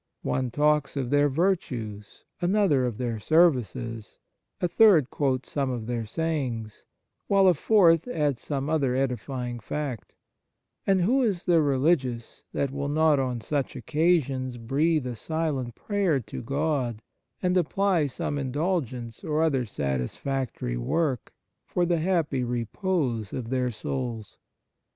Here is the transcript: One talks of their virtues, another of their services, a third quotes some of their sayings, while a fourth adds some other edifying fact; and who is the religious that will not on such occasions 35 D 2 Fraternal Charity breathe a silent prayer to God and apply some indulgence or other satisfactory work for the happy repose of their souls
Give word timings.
One 0.23 0.49
talks 0.49 0.97
of 0.97 1.11
their 1.11 1.29
virtues, 1.29 2.23
another 2.41 2.85
of 2.85 2.97
their 2.97 3.19
services, 3.19 4.17
a 4.59 4.67
third 4.67 5.11
quotes 5.11 5.51
some 5.51 5.69
of 5.69 5.85
their 5.85 6.07
sayings, 6.07 6.85
while 7.27 7.45
a 7.47 7.53
fourth 7.53 8.07
adds 8.07 8.41
some 8.41 8.67
other 8.67 8.95
edifying 8.95 9.59
fact; 9.59 10.15
and 10.87 11.03
who 11.03 11.21
is 11.21 11.45
the 11.45 11.61
religious 11.61 12.43
that 12.51 12.71
will 12.71 12.87
not 12.89 13.19
on 13.19 13.41
such 13.41 13.75
occasions 13.75 14.55
35 14.55 14.55
D 14.55 14.55
2 14.55 14.55
Fraternal 14.55 14.83
Charity 14.87 15.01
breathe 15.03 15.13
a 15.13 15.15
silent 15.15 15.75
prayer 15.75 16.19
to 16.19 16.41
God 16.41 17.01
and 17.43 17.55
apply 17.55 18.07
some 18.07 18.39
indulgence 18.39 19.23
or 19.23 19.43
other 19.43 19.67
satisfactory 19.67 20.77
work 20.77 21.31
for 21.67 21.85
the 21.85 21.99
happy 21.99 22.43
repose 22.43 23.33
of 23.33 23.51
their 23.51 23.69
souls 23.69 24.39